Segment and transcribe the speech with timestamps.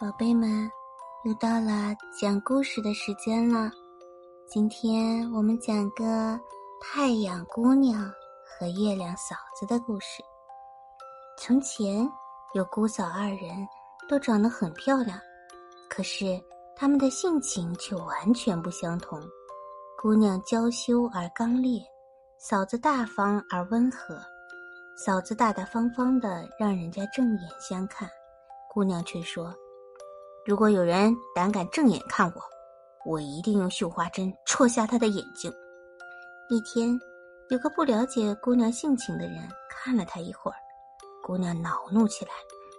[0.00, 0.66] 宝贝们，
[1.24, 3.70] 又到了讲故事的时间了。
[4.48, 6.40] 今天我们讲个
[6.80, 8.10] 太阳姑娘
[8.46, 10.22] 和月亮嫂子的故事。
[11.36, 12.10] 从前
[12.54, 13.68] 有姑嫂二人，
[14.08, 15.20] 都长得很漂亮，
[15.90, 16.42] 可是
[16.74, 19.20] 他们的性情却完全不相同。
[20.00, 21.78] 姑娘娇羞而刚烈，
[22.38, 24.18] 嫂子大方而温和。
[24.96, 28.08] 嫂子大大方方的，让人家正眼相看，
[28.72, 29.54] 姑娘却说。
[30.46, 32.42] 如果有人胆敢正眼看我，
[33.04, 35.52] 我一定用绣花针戳瞎他的眼睛。
[36.48, 36.98] 一天，
[37.50, 39.36] 有个不了解姑娘性情的人
[39.68, 40.56] 看了她一会儿，
[41.22, 42.30] 姑娘恼怒起来，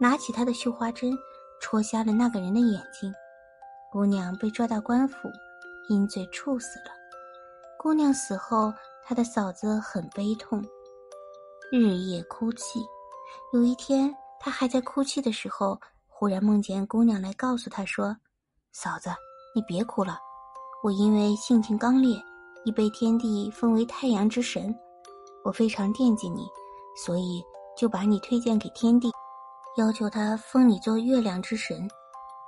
[0.00, 1.12] 拿起她的绣花针
[1.60, 3.12] 戳瞎了那个人的眼睛。
[3.92, 5.30] 姑娘被抓到官府，
[5.88, 6.86] 因罪处死了。
[7.78, 8.72] 姑娘死后，
[9.04, 10.64] 她的嫂子很悲痛，
[11.70, 12.80] 日夜哭泣。
[13.52, 15.78] 有一天，她还在哭泣的时候。
[16.22, 18.16] 忽然梦见姑娘来告诉他说
[18.70, 19.10] ：“嫂子，
[19.56, 20.20] 你别哭了，
[20.84, 22.16] 我因为性情刚烈，
[22.64, 24.72] 已被天帝封为太阳之神。
[25.42, 26.46] 我非常惦记你，
[26.94, 27.42] 所以
[27.76, 29.10] 就把你推荐给天帝，
[29.76, 31.88] 要求他封你做月亮之神。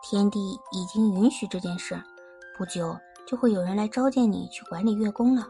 [0.05, 2.01] 天帝已经允许这件事，
[2.57, 5.49] 不久就会有人来召见你去管理月宫了。”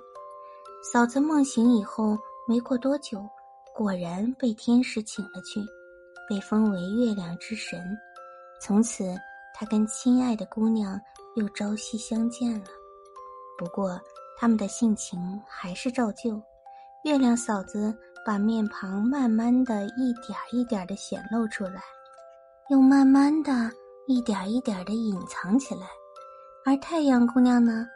[0.94, 2.16] 嫂子梦醒以后，
[2.48, 3.22] 没过多久，
[3.74, 5.60] 果然被天使请了去，
[6.26, 7.78] 被封为月亮之神。
[8.66, 9.14] 从此，
[9.52, 10.98] 他跟亲爱的姑娘
[11.36, 12.66] 又朝夕相见了。
[13.58, 14.00] 不过，
[14.38, 16.40] 他们的性情还是照旧。
[17.04, 21.82] 月亮嫂子把面庞慢慢的一点一点的显露出来，
[22.70, 23.70] 又慢慢的
[24.06, 25.86] 一点一点的隐藏起来。
[26.64, 27.86] 而太阳姑娘呢，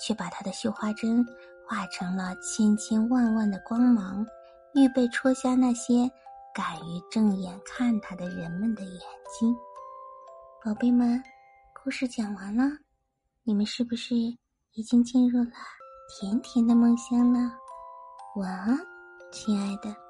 [0.00, 1.22] 却把她的绣花针
[1.68, 4.26] 化成了千千万万的光芒，
[4.72, 6.10] 预备戳瞎那些
[6.54, 9.00] 敢于正眼看她的人们的眼
[9.38, 9.54] 睛。
[10.64, 11.22] 宝贝们，
[11.74, 12.64] 故事讲完了，
[13.42, 15.50] 你们是不是已经进入了
[16.08, 17.52] 甜甜的梦乡了？
[18.36, 18.74] 晚安，
[19.30, 20.03] 亲爱的。